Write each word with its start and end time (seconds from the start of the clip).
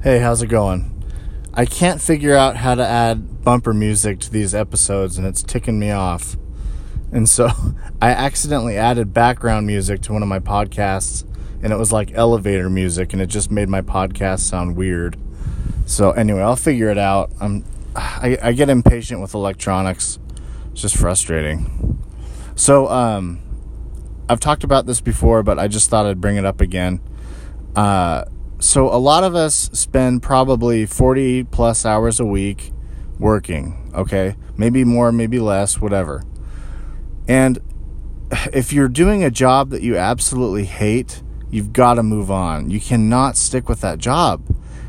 Hey, 0.00 0.20
how's 0.20 0.42
it 0.42 0.46
going? 0.46 0.94
I 1.52 1.64
can't 1.64 2.00
figure 2.00 2.36
out 2.36 2.54
how 2.54 2.76
to 2.76 2.86
add 2.86 3.42
bumper 3.42 3.74
music 3.74 4.20
to 4.20 4.30
these 4.30 4.54
episodes 4.54 5.18
and 5.18 5.26
it's 5.26 5.42
ticking 5.42 5.76
me 5.76 5.90
off. 5.90 6.36
And 7.10 7.28
so 7.28 7.48
I 8.00 8.10
accidentally 8.10 8.76
added 8.76 9.12
background 9.12 9.66
music 9.66 10.00
to 10.02 10.12
one 10.12 10.22
of 10.22 10.28
my 10.28 10.38
podcasts 10.38 11.24
and 11.64 11.72
it 11.72 11.76
was 11.76 11.90
like 11.90 12.12
elevator 12.12 12.70
music 12.70 13.12
and 13.12 13.20
it 13.20 13.26
just 13.26 13.50
made 13.50 13.68
my 13.68 13.82
podcast 13.82 14.38
sound 14.40 14.76
weird. 14.76 15.16
So 15.84 16.12
anyway, 16.12 16.42
I'll 16.42 16.54
figure 16.54 16.90
it 16.90 16.98
out. 16.98 17.32
I'm 17.40 17.64
I, 17.96 18.38
I 18.40 18.52
get 18.52 18.68
impatient 18.68 19.20
with 19.20 19.34
electronics. 19.34 20.20
It's 20.70 20.82
just 20.82 20.96
frustrating. 20.96 22.00
So 22.54 22.86
um 22.86 23.40
I've 24.28 24.38
talked 24.38 24.62
about 24.62 24.86
this 24.86 25.00
before, 25.00 25.42
but 25.42 25.58
I 25.58 25.66
just 25.66 25.90
thought 25.90 26.06
I'd 26.06 26.20
bring 26.20 26.36
it 26.36 26.44
up 26.44 26.60
again. 26.60 27.00
Uh 27.74 28.26
so 28.60 28.88
a 28.88 28.98
lot 28.98 29.24
of 29.24 29.34
us 29.34 29.70
spend 29.72 30.22
probably 30.22 30.86
40 30.86 31.44
plus 31.44 31.86
hours 31.86 32.18
a 32.18 32.24
week 32.24 32.72
working, 33.18 33.90
okay? 33.94 34.36
Maybe 34.56 34.84
more, 34.84 35.12
maybe 35.12 35.38
less, 35.38 35.80
whatever. 35.80 36.24
And 37.28 37.58
if 38.52 38.72
you're 38.72 38.88
doing 38.88 39.22
a 39.22 39.30
job 39.30 39.70
that 39.70 39.82
you 39.82 39.96
absolutely 39.96 40.64
hate, 40.64 41.22
you've 41.50 41.72
got 41.72 41.94
to 41.94 42.02
move 42.02 42.30
on. 42.30 42.70
You 42.70 42.80
cannot 42.80 43.36
stick 43.36 43.68
with 43.68 43.80
that 43.80 43.98
job. 43.98 44.44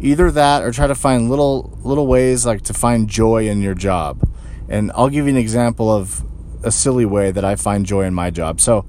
Either 0.00 0.30
that 0.30 0.62
or 0.62 0.72
try 0.72 0.86
to 0.86 0.94
find 0.94 1.28
little 1.28 1.78
little 1.82 2.06
ways 2.06 2.46
like 2.46 2.62
to 2.62 2.72
find 2.72 3.08
joy 3.08 3.46
in 3.46 3.60
your 3.60 3.74
job. 3.74 4.26
And 4.68 4.90
I'll 4.94 5.10
give 5.10 5.26
you 5.26 5.30
an 5.30 5.36
example 5.36 5.92
of 5.92 6.24
a 6.64 6.70
silly 6.70 7.04
way 7.04 7.30
that 7.30 7.44
I 7.44 7.56
find 7.56 7.84
joy 7.84 8.04
in 8.04 8.14
my 8.14 8.30
job. 8.30 8.60
So, 8.60 8.86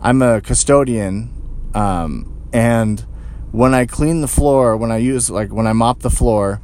I'm 0.00 0.22
a 0.22 0.40
custodian 0.40 1.32
um, 1.74 2.48
and 2.52 3.04
when 3.52 3.74
I 3.74 3.84
clean 3.84 4.22
the 4.22 4.28
floor, 4.28 4.76
when 4.76 4.90
I 4.90 4.96
use 4.96 5.30
like 5.30 5.52
when 5.52 5.66
I 5.66 5.74
mop 5.74 6.00
the 6.00 6.10
floor 6.10 6.60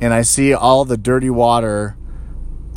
and 0.00 0.12
I 0.12 0.22
see 0.22 0.52
all 0.52 0.84
the 0.84 0.98
dirty 0.98 1.30
water 1.30 1.96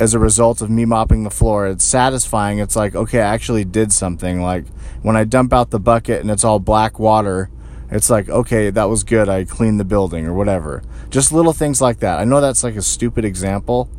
as 0.00 0.14
a 0.14 0.18
result 0.18 0.60
of 0.60 0.70
me 0.70 0.84
mopping 0.84 1.22
the 1.22 1.30
floor, 1.30 1.66
it's 1.66 1.84
satisfying. 1.84 2.58
It's 2.58 2.76
like, 2.76 2.94
okay, 2.94 3.20
I 3.20 3.34
actually 3.34 3.64
did 3.64 3.92
something. 3.92 4.40
Like 4.40 4.66
when 5.02 5.16
I 5.16 5.24
dump 5.24 5.52
out 5.52 5.70
the 5.70 5.78
bucket 5.78 6.20
and 6.20 6.30
it's 6.30 6.44
all 6.44 6.58
black 6.58 6.98
water, 6.98 7.50
it's 7.90 8.10
like, 8.10 8.28
okay, 8.28 8.70
that 8.70 8.84
was 8.84 9.04
good. 9.04 9.28
I 9.28 9.44
cleaned 9.44 9.78
the 9.78 9.84
building 9.84 10.26
or 10.26 10.32
whatever. 10.32 10.82
Just 11.10 11.30
little 11.30 11.52
things 11.52 11.80
like 11.80 12.00
that. 12.00 12.18
I 12.18 12.24
know 12.24 12.40
that's 12.40 12.64
like 12.64 12.76
a 12.76 12.82
stupid 12.82 13.24
example, 13.24 13.90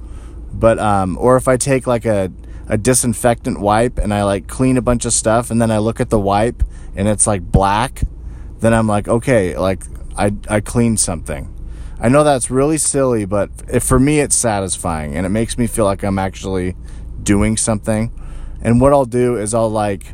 but 0.52 0.80
um 0.80 1.16
or 1.20 1.38
if 1.38 1.48
I 1.48 1.58
take 1.58 1.86
like 1.86 2.06
a 2.06 2.32
a 2.70 2.78
disinfectant 2.78 3.60
wipe 3.60 3.98
and 4.00 4.14
I 4.14 4.24
like 4.24 4.48
clean 4.48 4.78
a 4.78 4.82
bunch 4.82 5.06
of 5.06 5.14
stuff 5.14 5.52
and 5.52 5.62
then 5.62 5.72
I 5.72 5.78
look 5.78 6.02
at 6.02 6.10
the 6.10 6.20
wipe 6.20 6.64
and 6.96 7.08
it's 7.08 7.26
like 7.26 7.44
black 7.44 8.02
then 8.60 8.74
I'm 8.74 8.88
like, 8.88 9.08
okay, 9.08 9.58
like 9.58 9.84
I 10.18 10.34
I 10.50 10.60
cleaned 10.60 11.00
something. 11.00 11.54
I 12.00 12.10
know 12.10 12.24
that's 12.24 12.52
really 12.52 12.78
silly, 12.78 13.26
but 13.26 13.50
for 13.82 14.00
me 14.00 14.20
it's 14.20 14.36
satisfying 14.36 15.16
and 15.16 15.26
it 15.26 15.30
makes 15.30 15.58
me 15.58 15.68
feel 15.68 15.86
like 15.86 16.04
I'm 16.04 16.20
actually 16.20 16.76
doing 17.22 17.58
something. 17.58 18.12
And 18.62 18.82
what 18.82 18.94
I'll 18.94 19.06
do 19.06 19.36
is 19.36 19.54
I'll 19.54 19.70
like 19.70 20.06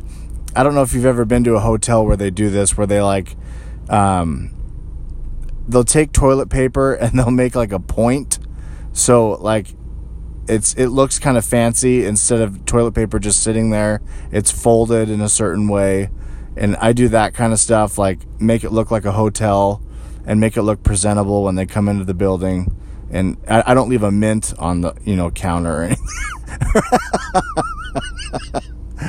I 0.56 0.62
don't 0.62 0.74
know 0.74 0.82
if 0.82 0.94
you've 0.94 1.06
ever 1.06 1.24
been 1.24 1.44
to 1.44 1.54
a 1.54 1.60
hotel 1.60 2.06
where 2.06 2.16
they 2.16 2.30
do 2.30 2.50
this 2.50 2.76
where 2.76 2.86
they 2.86 3.00
like 3.00 3.36
um 3.88 4.50
they'll 5.68 5.84
take 5.84 6.12
toilet 6.12 6.48
paper 6.48 6.94
and 7.00 7.18
they'll 7.18 7.30
make 7.30 7.54
like 7.54 7.72
a 7.72 7.80
point. 7.80 8.38
So 8.92 9.32
like 9.32 9.68
it's 10.46 10.74
it 10.74 10.88
looks 10.88 11.18
kind 11.18 11.36
of 11.36 11.44
fancy 11.44 12.04
instead 12.04 12.40
of 12.40 12.66
toilet 12.66 12.92
paper 12.94 13.18
just 13.18 13.42
sitting 13.42 13.70
there. 13.70 14.00
It's 14.30 14.50
folded 14.50 15.10
in 15.10 15.20
a 15.20 15.28
certain 15.28 15.68
way 15.68 16.10
and 16.56 16.76
I 16.76 16.92
do 16.92 17.08
that 17.08 17.34
kind 17.34 17.52
of 17.52 17.58
stuff, 17.58 17.98
like 17.98 18.20
make 18.40 18.64
it 18.64 18.70
look 18.70 18.90
like 18.90 19.04
a 19.04 19.12
hotel 19.12 19.82
and 20.26 20.40
make 20.40 20.56
it 20.56 20.62
look 20.62 20.82
presentable 20.82 21.44
when 21.44 21.54
they 21.54 21.66
come 21.66 21.88
into 21.88 22.04
the 22.04 22.14
building. 22.14 22.74
And 23.10 23.36
I, 23.48 23.62
I 23.68 23.74
don't 23.74 23.88
leave 23.88 24.02
a 24.02 24.10
mint 24.10 24.52
on 24.58 24.80
the 24.80 24.94
you 25.04 25.16
know 25.16 25.30
counter 25.30 25.72
or 25.72 25.82
anything, 25.84 26.08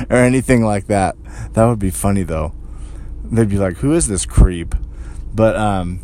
or 0.10 0.16
anything 0.16 0.64
like 0.64 0.86
that. 0.86 1.16
That 1.54 1.66
would 1.66 1.78
be 1.78 1.90
funny 1.90 2.22
though. 2.22 2.54
They'd 3.24 3.48
be 3.48 3.58
like, 3.58 3.78
"Who 3.78 3.94
is 3.94 4.06
this 4.06 4.26
creep?" 4.26 4.74
But 5.34 5.56
um, 5.56 6.00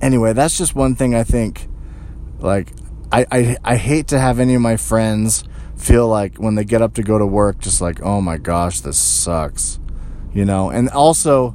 anyway, 0.00 0.32
that's 0.32 0.58
just 0.58 0.74
one 0.74 0.94
thing 0.94 1.14
I 1.14 1.24
think. 1.24 1.68
Like, 2.38 2.72
I, 3.10 3.26
I 3.30 3.56
I 3.64 3.76
hate 3.76 4.08
to 4.08 4.18
have 4.18 4.38
any 4.40 4.54
of 4.54 4.62
my 4.62 4.76
friends 4.76 5.44
feel 5.76 6.08
like 6.08 6.36
when 6.36 6.54
they 6.54 6.64
get 6.64 6.82
up 6.82 6.94
to 6.94 7.02
go 7.02 7.18
to 7.18 7.26
work, 7.26 7.60
just 7.60 7.80
like, 7.80 8.02
"Oh 8.02 8.20
my 8.20 8.36
gosh, 8.36 8.80
this 8.80 8.98
sucks." 8.98 9.78
You 10.34 10.44
know? 10.44 10.70
And 10.70 10.88
also 10.90 11.54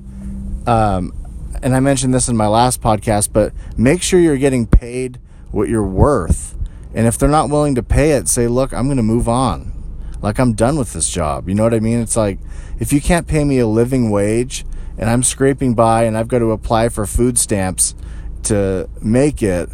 um, 0.68 1.14
and 1.62 1.76
i 1.76 1.80
mentioned 1.80 2.14
this 2.14 2.28
in 2.28 2.38
my 2.38 2.48
last 2.48 2.82
podcast 2.82 3.32
but 3.32 3.54
make 3.78 4.02
sure 4.02 4.20
you're 4.20 4.38
getting 4.38 4.68
paid 4.68 5.20
what 5.52 5.70
you're 5.70 5.84
worth. 5.84 6.56
And 6.94 7.08
if 7.08 7.18
they're 7.18 7.30
not 7.30 7.50
willing 7.50 7.76
to 7.76 7.84
pay 7.84 8.12
it 8.12 8.28
say 8.28 8.48
look 8.48 8.74
i'm 8.74 8.86
going 8.86 8.98
to 8.98 9.04
move 9.04 9.28
on. 9.28 9.74
Like 10.22 10.40
i'm 10.40 10.54
done 10.54 10.78
with 10.78 10.94
this 10.94 11.10
job. 11.10 11.48
You 11.48 11.56
know 11.56 11.64
what 11.64 11.74
i 11.74 11.80
mean? 11.80 12.00
It's 12.00 12.18
like 12.18 12.40
if 12.80 12.92
you 12.94 13.02
can't 13.02 13.28
pay 13.28 13.44
me 13.44 13.60
a 13.60 13.68
living 13.68 14.10
wage 14.10 14.66
and 14.98 15.10
i'm 15.10 15.24
scraping 15.24 15.74
by 15.74 16.04
and 16.04 16.18
i've 16.18 16.28
got 16.28 16.40
to 16.40 16.52
apply 16.52 16.90
for 16.90 17.06
food 17.06 17.38
stamps 17.38 17.96
to 18.44 18.90
make 19.02 19.42
it 19.42 19.70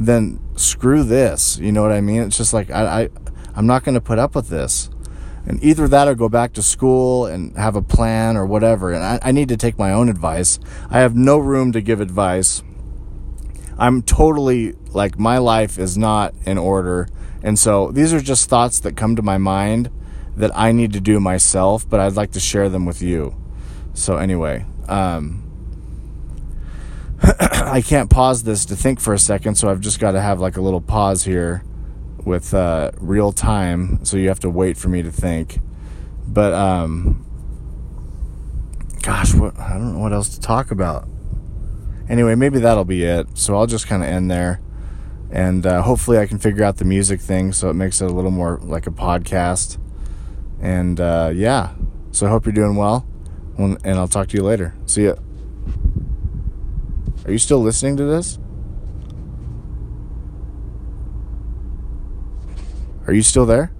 then 0.00 0.40
screw 0.56 1.02
this. 1.02 1.58
You 1.58 1.72
know 1.72 1.82
what 1.82 1.92
i 1.92 2.00
mean? 2.00 2.22
It's 2.22 2.36
just 2.36 2.52
like 2.52 2.70
i, 2.70 3.02
I 3.02 3.08
i'm 3.54 3.66
not 3.66 3.84
going 3.84 3.94
to 3.94 4.00
put 4.00 4.18
up 4.18 4.34
with 4.34 4.48
this 4.48 4.90
and 5.48 5.64
either 5.64 5.88
that 5.88 6.06
or 6.06 6.14
go 6.14 6.28
back 6.28 6.52
to 6.52 6.62
school 6.62 7.24
and 7.24 7.56
have 7.56 7.74
a 7.74 7.80
plan 7.80 8.36
or 8.36 8.44
whatever. 8.44 8.92
And 8.92 9.02
I, 9.02 9.18
I, 9.22 9.32
need 9.32 9.48
to 9.48 9.56
take 9.56 9.78
my 9.78 9.92
own 9.92 10.10
advice. 10.10 10.60
I 10.90 10.98
have 10.98 11.16
no 11.16 11.38
room 11.38 11.72
to 11.72 11.80
give 11.80 12.02
advice. 12.02 12.62
I'm 13.78 14.02
totally 14.02 14.72
like 14.92 15.18
my 15.18 15.38
life 15.38 15.78
is 15.78 15.96
not 15.96 16.34
in 16.44 16.58
order. 16.58 17.08
And 17.42 17.58
so 17.58 17.90
these 17.90 18.12
are 18.12 18.20
just 18.20 18.50
thoughts 18.50 18.78
that 18.80 18.94
come 18.94 19.16
to 19.16 19.22
my 19.22 19.38
mind 19.38 19.90
that 20.36 20.50
I 20.54 20.70
need 20.70 20.92
to 20.92 21.00
do 21.00 21.18
myself, 21.18 21.88
but 21.88 21.98
I'd 21.98 22.12
like 22.12 22.32
to 22.32 22.40
share 22.40 22.68
them 22.68 22.84
with 22.84 23.00
you. 23.00 23.34
So, 23.94 24.18
anyway, 24.18 24.66
um, 24.86 25.44
I 27.22 27.80
can't 27.80 28.10
pause 28.10 28.42
this 28.42 28.66
to 28.66 28.76
think 28.76 29.00
for 29.00 29.14
a 29.14 29.18
second, 29.18 29.54
so 29.56 29.68
I've 29.68 29.80
just 29.80 29.98
got 29.98 30.12
to 30.12 30.20
have 30.20 30.40
like 30.40 30.56
a 30.56 30.60
little 30.60 30.80
pause 30.80 31.24
here 31.24 31.64
with 32.28 32.54
uh, 32.54 32.92
real 32.98 33.32
time, 33.32 34.04
so 34.04 34.16
you 34.16 34.28
have 34.28 34.38
to 34.40 34.50
wait 34.50 34.76
for 34.76 34.88
me 34.88 35.02
to 35.02 35.10
think. 35.10 35.58
But 36.28 36.52
um, 36.52 37.26
gosh, 39.02 39.34
what 39.34 39.58
I 39.58 39.72
don't 39.72 39.94
know 39.94 39.98
what 39.98 40.12
else 40.12 40.28
to 40.30 40.40
talk 40.40 40.70
about. 40.70 41.08
Anyway, 42.08 42.34
maybe 42.34 42.60
that'll 42.60 42.84
be 42.84 43.02
it. 43.02 43.36
So 43.36 43.56
I'll 43.56 43.66
just 43.66 43.86
kind 43.86 44.02
of 44.02 44.08
end 44.08 44.30
there, 44.30 44.60
and 45.32 45.66
uh, 45.66 45.82
hopefully 45.82 46.18
I 46.18 46.26
can 46.26 46.38
figure 46.38 46.62
out 46.62 46.76
the 46.76 46.84
music 46.84 47.20
thing 47.20 47.52
so 47.52 47.70
it 47.70 47.74
makes 47.74 48.00
it 48.00 48.10
a 48.10 48.12
little 48.12 48.30
more 48.30 48.60
like 48.62 48.86
a 48.86 48.92
podcast. 48.92 49.78
And 50.60 51.00
uh, 51.00 51.32
yeah, 51.34 51.74
so 52.12 52.26
I 52.26 52.30
hope 52.30 52.44
you're 52.44 52.52
doing 52.52 52.76
well, 52.76 53.06
and 53.56 53.78
I'll 53.84 54.08
talk 54.08 54.28
to 54.28 54.36
you 54.36 54.42
later. 54.42 54.74
See 54.86 55.06
ya. 55.06 55.14
Are 57.24 57.32
you 57.32 57.38
still 57.38 57.60
listening 57.60 57.96
to 57.96 58.04
this? 58.04 58.38
Are 63.08 63.14
you 63.14 63.22
still 63.22 63.46
there? 63.46 63.70